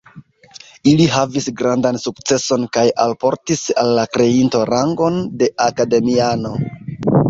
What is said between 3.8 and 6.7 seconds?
al la kreinto rangon de akademiano.